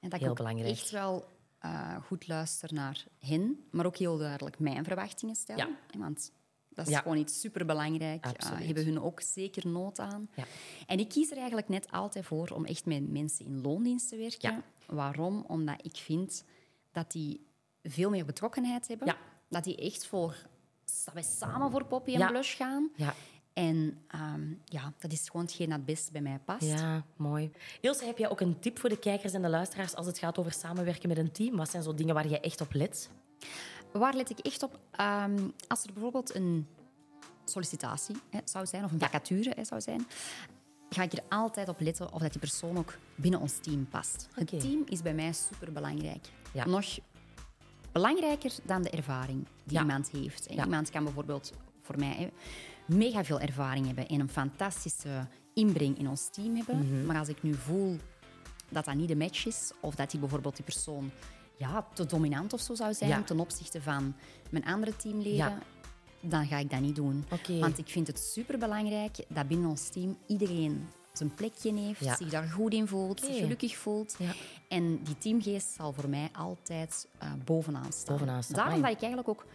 [0.00, 0.70] En dat Heel ik belangrijk.
[0.70, 5.56] echt wel eh, goed luister naar hen, maar ook heel duidelijk mijn verwachtingen stel.
[5.56, 5.68] Ja.
[5.90, 6.32] Eh, Want
[6.68, 7.00] dat is Ja.
[7.00, 8.26] gewoon iets superbelangrijk.
[8.26, 8.64] Absoluut.
[8.66, 10.28] hebben hun ook zeker nood aan.
[10.34, 10.44] Ja.
[10.86, 14.16] En ik kies er eigenlijk net altijd voor om echt met mensen in loondienst te
[14.16, 14.62] werken.
[14.86, 15.44] Waarom?
[15.48, 16.44] Omdat ik vind
[16.92, 17.46] dat die
[17.82, 19.16] veel meer betrokkenheid hebben.
[19.48, 20.36] Dat die echt voor...
[21.04, 22.26] Dat wij samen voor Poppy en.
[22.28, 22.90] Blush gaan.
[23.58, 26.62] En ehm, ja, dat is gewoon hetgeen dat het beste bij mij past.
[26.66, 27.50] Ja, mooi.
[27.80, 30.38] Ilse, heb jij ook een tip voor de kijkers en de luisteraars als het gaat
[30.38, 31.56] over samenwerken met een team?
[31.56, 33.10] Wat zijn zo dingen waar jij echt op let?
[33.92, 34.78] Waar let ik echt op?
[34.90, 36.66] Ehm, als er bijvoorbeeld een
[37.44, 40.06] sollicitatie hè, zou zijn, of een vacature hè, zou zijn,
[40.90, 44.28] ga ik er altijd op letten of dat die persoon ook binnen ons team past.
[44.34, 46.26] Het team is bij mij superbelangrijk.
[46.52, 46.66] Ja.
[46.66, 46.98] Nog
[47.92, 49.80] belangrijker dan de ervaring die Ja.
[49.80, 50.46] iemand heeft.
[50.50, 50.64] Ja.
[50.64, 52.28] Iemand kan bijvoorbeeld voor mij hè,
[52.88, 56.78] mega veel ervaring hebben en een fantastische inbreng in ons team hebben.
[56.78, 57.06] Mhm.
[57.06, 57.96] Maar als ik nu voel
[58.68, 61.10] dat dat niet de match is, of dat die bijvoorbeeld die persoon
[61.56, 63.22] ja, te dominant of zo zou zijn Ja.
[63.22, 64.14] ten opzichte van
[64.50, 65.58] mijn andere teamleden, Ja.
[66.20, 67.24] dan ga ik dat niet doen.
[67.60, 72.16] Want ik vind het superbelangrijk dat binnen ons team iedereen zijn plekje heeft, Ja.
[72.16, 74.14] zich daar goed in voelt, zich gelukkig voelt.
[74.18, 74.32] Ja.
[74.68, 78.14] En die teamgeest zal voor mij altijd eh, bovenaan staan.
[78.16, 78.56] Bovenaan staan.
[78.56, 79.46] Daarom dat ik eigenlijk ook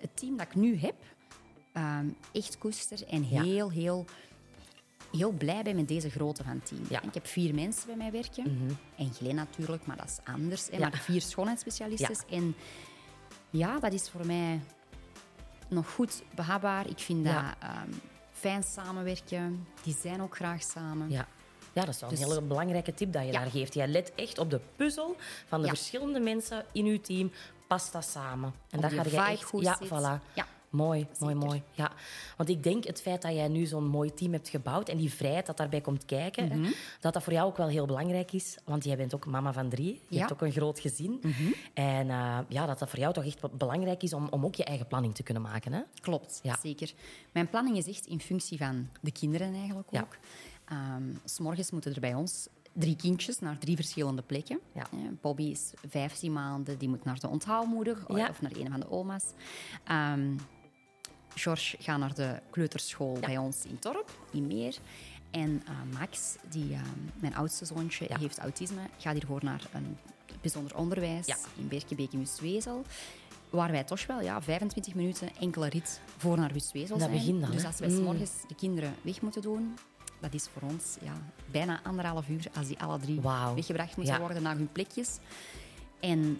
[0.00, 0.94] het team dat ik nu heb,
[1.76, 4.04] ehm, echt koester en heel, heel,
[5.16, 6.80] heel blij ben met deze grootte van team.
[6.88, 6.98] Ja.
[6.98, 7.08] Mhm.
[7.08, 8.78] Ik heb vier mensen bij mij werken.
[8.96, 10.68] En Glen natuurlijk, maar dat is anders.
[10.70, 10.76] Hè.
[10.76, 10.88] Ja.
[10.88, 12.16] Maar vier schoonheidsspecialisten.
[12.30, 12.54] En
[13.50, 14.60] ja, dat is voor mij
[15.68, 16.88] nog goed behapbaar.
[16.88, 17.90] Ik vind dat ehm,
[18.32, 19.66] fijn samenwerken.
[19.82, 21.10] Die zijn ook graag samen.
[21.10, 21.28] Ja.
[21.72, 23.74] Ja, dat is wel een Dus- hele belangrijke tip dat je daar geeft.
[23.74, 27.30] Jij let echt op de puzzel van de verschillende mensen in je team.
[27.66, 28.54] Past dat samen?
[28.70, 29.44] En daar ga je echt...
[29.44, 29.88] goed ja, zit.
[29.88, 30.32] voilà.
[30.34, 30.46] Ja.
[30.76, 31.46] Mooi, mooi, Zeker.
[31.46, 31.62] mooi.
[31.72, 31.92] Ja.
[32.36, 35.12] Want ik denk het feit dat jij nu zo'n mooi team hebt gebouwd en die
[35.12, 36.62] vrijheid dat daarbij komt kijken, Mhm.
[36.64, 38.56] hè, dat dat voor jou ook wel heel belangrijk is.
[38.64, 39.86] Want jij bent ook mama van drie.
[39.86, 40.00] Je Ja.
[40.08, 40.18] Mhm.
[40.18, 41.20] hebt ook een groot gezin.
[41.74, 44.64] En eh, ja, dat dat voor jou toch echt belangrijk is om, om ook je
[44.64, 45.72] eigen planning te kunnen maken.
[45.72, 45.80] Hè?
[46.00, 46.56] Klopt, Ja.
[46.62, 46.92] zeker.
[47.32, 50.00] Mijn planning is echt in functie van de kinderen eigenlijk Ja.
[50.00, 50.16] ook.
[50.64, 54.58] Ehm, s morgens moeten er bij ons drie kindjes naar drie verschillende plekken.
[54.74, 54.82] Ja.
[54.92, 58.28] Eh, Bobby is 15 maanden, die moet naar de onthaalmoeder Ja.
[58.28, 59.24] of naar een van de oma's.
[59.84, 60.34] Ehm
[61.40, 64.76] George gaat naar de kleuterschool bij ons in Torp, in Meer.
[65.30, 66.80] En eh, Max, die, eh,
[67.20, 68.18] mijn oudste zoontje, Ja.
[68.18, 69.96] heeft autisme, gaat hiervoor naar een
[70.40, 71.36] bijzonder onderwijs Ja.
[71.56, 72.84] in Berkenbeek in Wustwezel.
[73.50, 77.40] Waar wij toch wel ja, 25 minuten enkele rit voor naar Wustwezel Dat zijn.
[77.40, 77.96] dan, dus als wij Mm.
[77.96, 79.74] s morgens de kinderen weg moeten doen,
[80.20, 81.12] dat is voor ons ja,
[81.50, 83.20] bijna anderhalf uur als die alle drie
[83.54, 85.18] weggebracht moeten worden naar hun plekjes.
[86.00, 86.38] En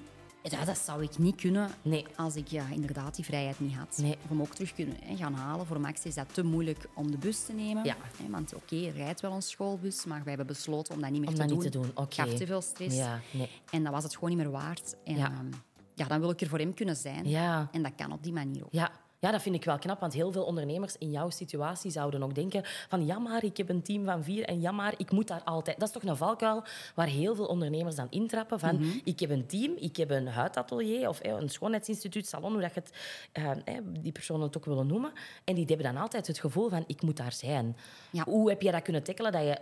[0.52, 2.06] ja, dat zou ik niet kunnen Nee.
[2.16, 3.98] als ik ja, inderdaad die vrijheid niet had.
[4.02, 4.16] Nee.
[4.28, 5.66] Hem ook terug kunnen hè, gaan halen.
[5.66, 7.84] Voor Max is dat te moeilijk om de bus te nemen.
[7.84, 7.96] Ja.
[8.22, 11.28] Hè, want oké, rijdt wel een schoolbus, maar wij hebben besloten om dat niet meer
[11.28, 11.58] Om te dat doen.
[11.58, 12.96] niet te doen, gaf te veel stress.
[12.96, 13.50] Ja, nee.
[13.70, 14.94] En dan was het gewoon niet meer waard.
[15.04, 15.24] En Ja.
[15.30, 15.46] ehm,
[15.94, 17.28] ja, dan wil ik er voor hem kunnen zijn.
[17.28, 17.68] Ja.
[17.72, 18.72] En dat kan op die manier ook.
[18.72, 18.90] Ja.
[19.18, 22.34] Ja, dat vind ik wel knap, want heel veel ondernemers in jouw situatie zouden ook
[22.34, 25.28] denken van ja maar, ik heb een team van vier en ja maar, ik moet
[25.28, 25.78] daar altijd...
[25.78, 26.62] Dat is toch een valkuil
[26.94, 28.98] waar heel veel ondernemers dan intrappen van Mhm.
[29.04, 32.74] ik heb een team, ik heb een huidatelier of eh, een schoonheidsinstituut, salon, hoe dat
[32.74, 32.90] je het,
[33.32, 35.12] eh, eh, die personen het ook willen noemen.
[35.44, 37.76] En die hebben dan altijd het gevoel van ik moet daar zijn.
[38.10, 38.24] Ja.
[38.24, 39.58] Hoe heb je dat kunnen tackelen dat je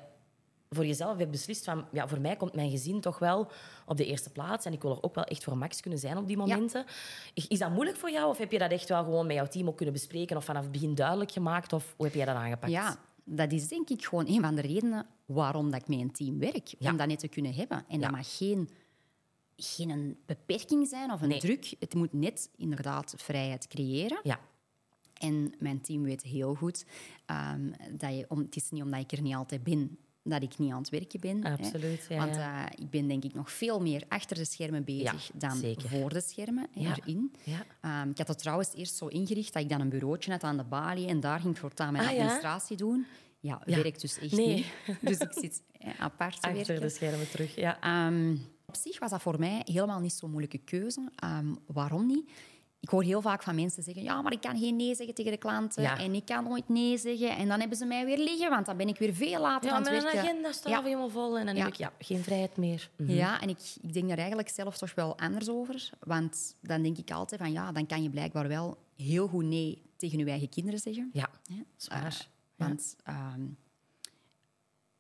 [0.75, 3.51] voor jezelf hebt beslist van ja, voor mij komt mijn gezin toch wel
[3.87, 6.17] op de eerste plaats en ik wil er ook wel echt voor Max kunnen zijn
[6.17, 6.85] op die momenten.
[7.35, 9.69] Is dat moeilijk voor jou of heb je dat echt wel gewoon met jouw team
[9.69, 12.73] ook kunnen bespreken of vanaf het begin duidelijk gemaakt of hoe heb jij dat aangepakt?
[12.73, 16.13] Ja, dat is denk ik gewoon een van de redenen waarom dat ik met een
[16.13, 16.75] team werk.
[16.79, 16.91] Ja.
[16.91, 17.85] Om dat net te kunnen hebben.
[17.89, 18.69] En dat mag geen,
[19.57, 21.39] geen beperking zijn of een Nee.
[21.41, 21.75] druk.
[21.79, 24.21] Het moet net inderdaad vrijheid creëren.
[24.23, 24.41] Ja,
[25.15, 26.85] En mijn team weet heel goed
[27.27, 30.59] ehm, dat je, om, het is niet omdat ik er niet altijd ben dat ik
[30.59, 31.45] niet aan het werken ben.
[31.45, 31.53] hè.
[31.53, 35.27] Absoluut, ja, Want eh, ik ben denk ik nog veel meer achter de schermen bezig
[35.27, 35.89] Ja, dan zeker.
[35.89, 37.33] voor de schermen Ja, erin.
[37.43, 37.65] ja.
[37.81, 40.57] Ehm, ik had het trouwens eerst zo ingericht dat ik dan een bureautje had aan
[40.57, 43.07] de balie en daar ging ik voortaan mijn Ah, administratie doen.
[43.41, 44.55] Ja, werkt dus echt Nee.
[44.55, 44.67] niet.
[45.01, 45.63] Dus ik zit
[45.99, 46.81] apart te achter werken.
[46.81, 47.55] de schermen terug.
[47.57, 47.81] Ja.
[47.81, 51.11] Ehm, op zich was dat voor mij helemaal niet zo'n moeilijke keuze.
[51.17, 52.31] Ehm, waarom niet?
[52.85, 55.33] Ik hoor heel vaak van mensen zeggen, ja, maar ik kan geen nee zeggen tegen
[55.33, 55.99] de klanten Ja.
[55.99, 57.37] en ik kan nooit nee zeggen.
[57.37, 59.77] En dan hebben ze mij weer liggen, want dan ben ik weer veel later Ja,
[59.77, 60.21] aan het mijn werken.
[60.21, 60.83] agenda staat Ja.
[60.83, 62.91] helemaal vol en dan heb ik ja, geen vrijheid meer.
[62.97, 63.11] Mhm.
[63.13, 65.91] Ja, en ik, ik denk daar eigenlijk zelf toch wel anders over.
[66.01, 69.83] Want dan denk ik altijd van, ja, dan kan je blijkbaar wel heel goed nee
[69.97, 71.11] tegen je eigen kinderen zeggen.
[71.13, 71.31] Ja,
[71.77, 72.07] zwaar.
[72.07, 73.43] Eh, want ehm,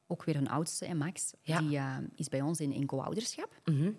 [0.06, 3.60] ook weer een oudste, Max, die eh, is bij ons in, in co-ouderschap.
[3.64, 3.90] Mhm.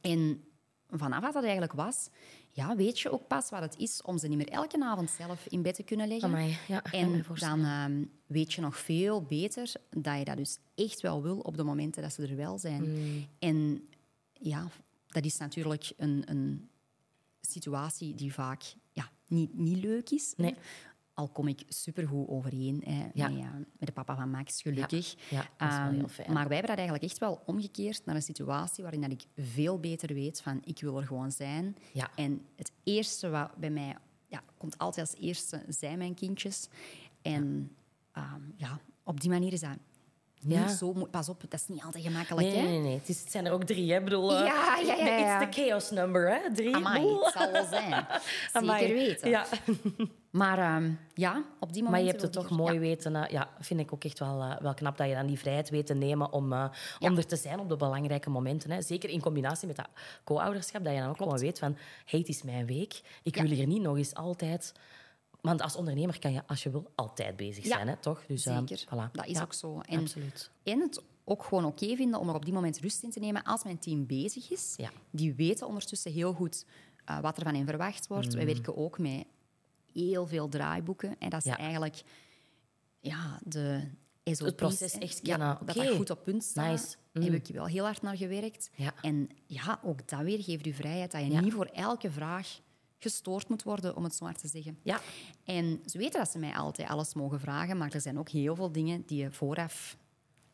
[0.00, 0.44] En
[0.90, 2.08] vanaf wat dat eigenlijk was,
[2.50, 5.46] ja, weet je ook pas wat het is om ze niet meer elke avond zelf
[5.48, 6.28] in bed te kunnen leggen.
[6.28, 11.00] Amai, ja, en dan ehm, weet je nog veel beter dat je dat dus echt
[11.00, 12.82] wel wil op de momenten dat ze er wel zijn.
[12.82, 13.26] Mm.
[13.38, 13.88] En
[14.32, 14.66] ja,
[15.06, 16.68] dat is natuurlijk een, een
[17.40, 20.34] situatie die vaak ja, niet, niet leuk is.
[20.36, 20.54] Nee.
[21.20, 23.28] Al kom ik supergoed overeen hè, Ja.
[23.28, 25.14] met, met de papa van Max, gelukkig.
[25.30, 26.32] Ja, dat is wel Ehm, heel fijn.
[26.32, 29.78] Maar wij hebben dat eigenlijk echt wel omgekeerd naar een situatie waarin dat ik veel
[29.80, 31.76] beter weet van ik wil er gewoon zijn.
[31.92, 32.10] Ja.
[32.16, 36.68] En het eerste wat bij mij ja, komt altijd als eerste zijn mijn kindjes.
[37.22, 37.76] En
[38.14, 39.76] ja, ja op die manier is dat
[40.44, 40.68] niet Ja.
[40.68, 40.92] zo...
[41.10, 42.46] Pas op, dat is niet altijd gemakkelijk.
[42.46, 42.62] Nee, hè?
[42.62, 42.98] nee, nee.
[42.98, 43.98] Het, is, het zijn er ook drie, hè?
[43.98, 45.40] Ik bedoel, eh, Ja, ja, ja, ja.
[45.42, 46.54] It's the chaos number, hè?
[46.54, 46.74] Drie.
[46.76, 47.24] Amai, Boel.
[47.24, 48.06] het zal wel zijn.
[48.52, 48.78] Amai.
[48.86, 49.28] Zeker weten.
[49.30, 49.44] Ja.
[50.30, 51.90] Maar ehm, ja, op die moment...
[51.90, 53.16] Maar je hebt het toch mooi weten.
[53.16, 55.70] eh, ja, vind ik ook echt wel, eh, wel knap dat je dan die vrijheid
[55.70, 56.64] weet te nemen om, eh,
[57.00, 58.70] om er te zijn op de belangrijke momenten.
[58.70, 58.82] Hè.
[58.82, 59.88] Zeker in combinatie met dat
[60.24, 63.00] co-ouderschap, dat je dan ook gewoon weet van, hey, het is mijn week.
[63.22, 63.42] Ik Ja.
[63.42, 64.72] wil hier niet nog eens altijd...
[65.42, 67.76] Want als ondernemer kan je, als je wil, altijd bezig Ja.
[67.76, 68.22] zijn, hè, toch?
[68.26, 69.10] Dus, eh, Zeker, voilà.
[69.12, 69.80] dat is Ja, ook zo.
[69.80, 70.50] En, Absoluut.
[70.62, 73.42] en het ook gewoon oké vinden om er op die moment rust in te nemen
[73.42, 74.74] als mijn team bezig is.
[74.76, 74.90] Ja.
[75.10, 76.64] Die weten ondertussen heel goed
[77.04, 78.28] eh, wat er van hen verwacht wordt.
[78.28, 78.34] Mm.
[78.34, 79.24] Wij werken ook met
[79.92, 81.16] heel veel draaiboeken.
[81.18, 81.58] En dat is Ja.
[81.58, 82.02] eigenlijk
[83.00, 83.80] ja, de
[84.24, 85.58] SOP's, Het proces echt Ja, kennen.
[85.66, 86.70] Dat dat goed op punt staat.
[86.70, 86.96] Nice.
[87.12, 87.22] Mm.
[87.22, 88.70] Heb ik wel heel hard naar gewerkt.
[88.74, 88.94] Ja.
[89.02, 91.10] En ja, ook dat weer geeft u vrijheid.
[91.10, 91.40] Dat je Ja.
[91.40, 92.60] niet voor elke vraag
[93.00, 94.78] gestoord moet worden, om het zo maar te zeggen.
[94.82, 95.00] Ja.
[95.44, 98.54] En ze weten dat ze mij altijd alles mogen vragen, maar er zijn ook heel
[98.54, 99.96] veel dingen die je vooraf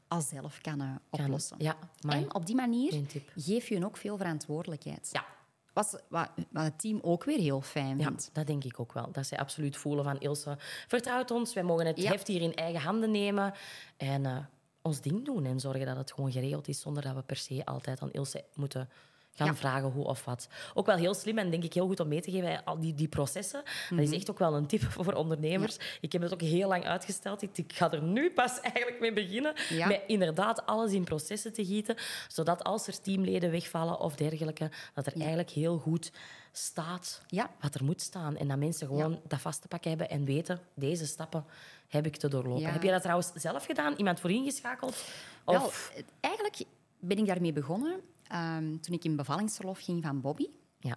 [0.09, 1.57] al zelf kan eh, Kan- oplossen.
[1.61, 3.03] Ja, maar En op die manier
[3.37, 5.09] geef je hun ook veel verantwoordelijkheid.
[5.13, 5.25] Ja.
[5.73, 8.31] Wat, wat, wat het team ook weer heel fijn Ja, vindt.
[8.33, 9.13] dat denk ik ook wel.
[9.13, 10.57] Dat zij absoluut voelen van Ilse
[10.89, 11.55] vertrouwt ons.
[11.55, 12.11] Wij mogen het Ja.
[12.11, 13.55] heft hier in eigen handen nemen
[13.97, 14.37] en eh,
[14.83, 15.45] ons ding doen.
[15.45, 18.45] En zorgen dat het gewoon geregeld is zonder dat we per se altijd aan Ilse
[18.55, 18.89] moeten
[19.37, 19.55] gaan Ja.
[19.55, 20.49] vragen hoe of wat.
[20.75, 22.65] Ook wel heel slim en denk ik heel goed om mee te geven.
[22.65, 24.01] Al die, die processen, dat Mhm.
[24.01, 25.77] is echt ook wel een tip voor ondernemers.
[26.01, 27.43] Ik heb het ook heel lang uitgesteld.
[27.43, 29.55] Ik, ik ga er nu pas eigenlijk mee beginnen.
[29.69, 29.87] Ja.
[29.87, 31.97] Met inderdaad alles in processen te gieten.
[32.29, 36.13] Zodat als er teamleden wegvallen of dergelijke, dat er eigenlijk heel goed
[36.53, 37.51] staat Ja.
[37.61, 38.37] wat er moet staan.
[38.37, 41.45] En dat mensen gewoon dat vast te pakken hebben en weten, deze stappen
[41.89, 42.73] heb ik te doorlopen.
[42.73, 43.95] Heb je dat trouwens zelf gedaan?
[43.97, 45.05] Iemand voor ingeschakeld?
[45.45, 45.91] Of...
[45.95, 46.63] het- eigenlijk
[46.99, 50.47] ben ik daarmee begonnen ehm, toen ik in bevallingsverlof ging van Bobby.
[50.79, 50.97] Ja.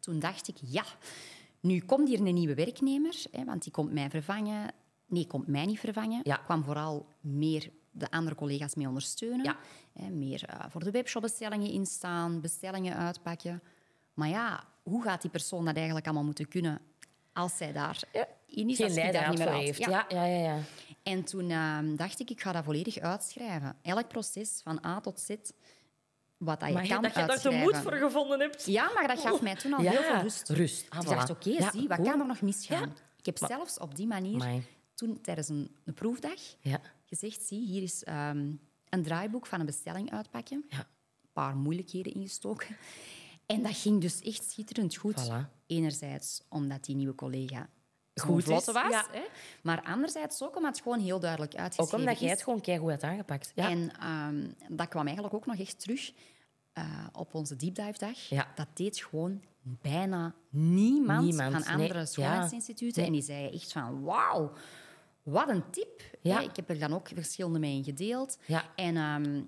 [0.00, 0.84] Toen dacht ik, ja,
[1.60, 4.72] nu komt hier een nieuwe werknemer, hè, want die komt mij vervangen.
[5.06, 6.20] Nee, komt mij niet vervangen.
[6.22, 6.36] Ja.
[6.36, 9.44] kwam vooral meer de andere collega's mee ondersteunen.
[9.44, 9.56] Ja.
[9.92, 13.62] Hè, meer eh, voor de webshopbestellingen instaan, bestellingen uitpakken.
[14.14, 16.80] Maar ja, hoe gaat die persoon dat eigenlijk allemaal moeten kunnen
[17.38, 19.78] als zij daar eh, in is, Geen als daar niet meer heeft.
[19.78, 19.88] Ja.
[19.88, 20.54] Ja, ja, ja.
[20.54, 20.60] ja.
[21.02, 23.76] En toen ehm, dacht ik, ik ga dat volledig uitschrijven.
[23.82, 25.34] Elk proces van A tot Z,
[26.38, 28.64] wat dat je Maar kan dat je daar de moed voor gevonden hebt.
[28.66, 30.48] Ja, maar dat gaf mij toen al Ja, heel veel rust.
[30.48, 30.86] rust.
[30.90, 31.10] Ah, ik voilà.
[31.10, 32.94] dacht, oké, Ja, zie, wat kan er nog misgaan?
[33.16, 34.62] Ik heb zelfs op die manier,
[34.94, 36.80] toen tijdens een, een proefdag, Ja.
[37.04, 38.52] gezegd, zie, hier is ehm,
[38.88, 40.64] een draaiboek van een bestelling uitpakken.
[40.70, 40.84] Een
[41.32, 42.76] paar moeilijkheden ingestoken.
[43.46, 45.24] En dat ging dus echt schitterend goed.
[45.28, 45.56] Voilà.
[45.66, 47.68] Enerzijds omdat die nieuwe collega
[48.20, 48.90] Goed is, vlotte was.
[48.90, 49.06] ja.
[49.12, 49.22] Hè?
[49.62, 52.34] Maar anderzijds ook omdat het gewoon heel duidelijk uitgeschreven Ook omdat jij is.
[52.34, 53.52] het gewoon keigoed hebt aangepakt.
[53.54, 53.68] Ja.
[53.70, 56.12] En ehm, dat kwam eigenlijk ook nog echt terug
[56.72, 58.18] eh, op onze deep dive dag.
[58.28, 58.46] Ja.
[58.54, 62.06] Dat deed gewoon bijna niemand, Niemand, van andere.
[62.16, 63.04] Nee.
[63.06, 64.52] En die zeiden echt van, wauw,
[65.22, 66.02] wat een tip.
[66.20, 66.36] Ja.
[66.36, 68.38] Hè, Ik heb er dan ook verschillende mee in gedeeld.
[68.46, 68.64] Ja.
[68.74, 69.42] En ehm,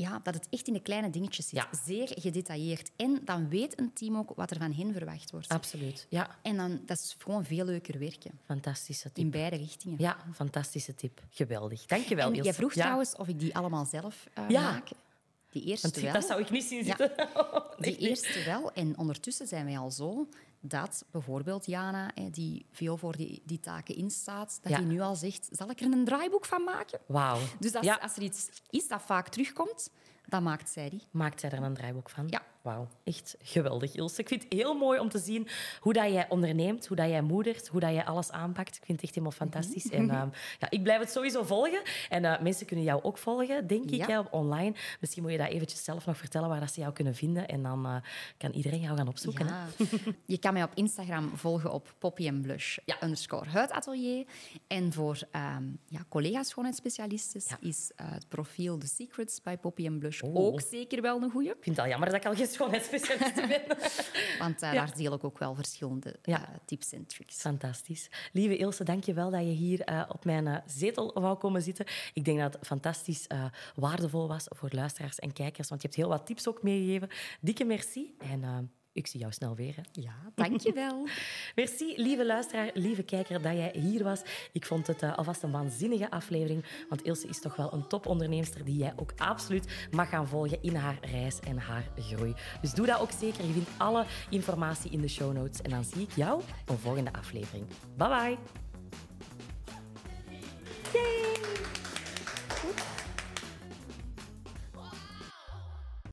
[0.00, 1.58] ja, dat het echt in de kleine dingetjes zit.
[1.58, 1.68] Ja.
[1.84, 2.90] Zeer gedetailleerd.
[2.96, 5.48] En dan weet een team ook wat er van hen verwacht wordt.
[5.48, 6.06] Absoluut.
[6.08, 8.30] Ja, En dan, dat is gewoon veel leuker werken.
[8.44, 9.24] fantastische tip.
[9.24, 9.96] In beide richtingen.
[10.00, 11.20] Ja, fantastische tip.
[11.30, 11.86] Geweldig.
[11.86, 12.44] Dank je wel, en Ilse.
[12.44, 12.82] jij vroeg Ja.
[12.82, 14.62] trouwens of ik die allemaal zelf eh, Ja.
[14.70, 14.88] maak.
[15.50, 16.12] Die eerste wel.
[16.12, 16.96] dat zou ik niet zien Ja.
[16.96, 17.12] zitten.
[17.78, 18.72] Die eerste wel.
[18.72, 20.28] En ondertussen zijn wij al zo
[20.60, 24.78] dat bijvoorbeeld Jana, die veel voor die, die taken instaat, dat Ja.
[24.78, 27.00] die nu al zegt, zal ik er een draaiboek van maken?
[27.06, 27.38] Wauw.
[27.58, 27.94] Dus als, Ja.
[28.02, 29.90] als er iets is dat vaak terugkomt,
[30.26, 31.02] dan maakt zij die.
[31.10, 32.28] Maakt zij er een draaiboek van?
[32.28, 32.42] Ja.
[32.62, 34.20] Wauw, echt geweldig, Ilse.
[34.20, 35.48] Ik vind het heel mooi om te zien
[35.80, 38.76] hoe dat jij onderneemt, hoe dat jij moedert, hoe dat jij alles aanpakt.
[38.76, 39.90] Ik vind het echt helemaal fantastisch.
[39.90, 41.82] En ehm, ja, ik blijf het sowieso volgen.
[42.08, 44.74] En eh, mensen kunnen jou ook volgen, denk ik, hè, online.
[45.00, 47.48] Misschien moet je dat eventjes zelf nog vertellen waar dat ze jou kunnen vinden.
[47.48, 47.96] En dan eh,
[48.38, 49.46] kan iedereen jou gaan opzoeken.
[49.48, 49.54] hè.
[50.26, 52.96] Je kan mij op Instagram volgen op Poppy and Blush Ja.
[53.02, 54.26] underscore huidatelier.
[54.66, 60.22] En voor ehm, ja, collega's schoonheidsspecialisten is eh, het profiel The Secrets bij Poppy Blush
[60.22, 60.36] Oh.
[60.36, 61.48] ook zeker wel een goeie.
[61.48, 63.62] Ik vind het al jammer dat ik al schoonheidsspecialist ben.
[64.38, 67.36] Want daar deel ik ook wel verschillende eh, tips en tricks.
[67.36, 68.10] Fantastisch.
[68.32, 71.62] Lieve Ilse, dank je wel dat je hier eh, op mijn eh, zetel wou komen
[71.62, 71.86] zitten.
[72.14, 73.26] Ik denk dat het fantastisch
[73.74, 77.08] waardevol was voor luisteraars en kijkers, want je hebt heel wat tips ook meegegeven.
[77.40, 79.76] Dikke merci en ik zie jou snel weer.
[79.76, 79.82] Hè?
[79.92, 81.08] Ja, dankjewel.
[81.54, 84.22] Merci, lieve luisteraar, lieve kijker, dat jij hier was.
[84.52, 86.64] Ik vond het eh, alvast een waanzinnige aflevering.
[86.88, 90.74] Want Ilse is toch wel een topondernemster die jij ook absoluut mag gaan volgen in
[90.74, 92.34] haar reis en haar groei.
[92.60, 93.46] Dus doe dat ook zeker.
[93.46, 95.62] Je vindt alle informatie in de show notes.
[95.62, 97.66] En dan zie ik jou een volgende aflevering.
[97.96, 98.38] Bye bye.